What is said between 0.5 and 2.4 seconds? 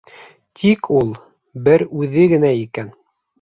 Тик ул... бер үҙе